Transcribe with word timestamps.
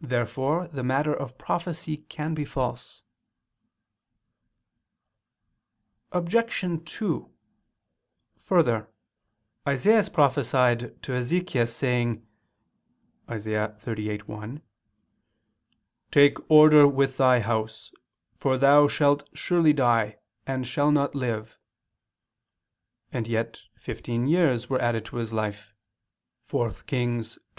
Therefore 0.00 0.68
the 0.68 0.82
matter 0.82 1.12
of 1.12 1.36
prophecy 1.36 1.98
can 1.98 2.32
be 2.32 2.46
false. 2.46 3.02
Obj. 6.12 6.86
2: 6.86 7.30
Further, 8.38 8.88
Isaias 9.68 10.08
prophesied 10.08 11.02
to 11.02 11.12
Ezechias 11.12 11.68
saying 11.74 12.26
(Isa. 13.30 13.76
38:1): 13.78 14.62
"Take 16.10 16.38
order 16.50 16.88
with 16.88 17.18
thy 17.18 17.40
house, 17.40 17.92
for 18.38 18.56
thou 18.56 18.88
shalt 18.88 19.28
surely 19.34 19.74
die, 19.74 20.16
and 20.46 20.66
shalt 20.66 20.94
not 20.94 21.14
live," 21.14 21.58
and 23.12 23.28
yet 23.28 23.60
fifteen 23.76 24.26
years 24.26 24.70
were 24.70 24.80
added 24.80 25.04
to 25.04 25.16
his 25.16 25.34
life 25.34 25.74
(4 26.44 26.70
Kings 26.86 27.36
20:6). 27.56 27.58